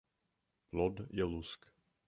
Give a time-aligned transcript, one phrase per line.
[0.71, 1.71] Plod je lusk.